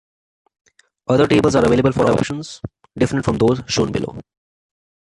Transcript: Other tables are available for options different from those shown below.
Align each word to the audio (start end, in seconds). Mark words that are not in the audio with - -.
Other 1.07 1.27
tables 1.27 1.53
are 1.55 1.63
available 1.63 1.91
for 1.91 2.11
options 2.11 2.59
different 2.97 3.23
from 3.23 3.37
those 3.37 3.61
shown 3.67 3.91
below. 3.91 4.17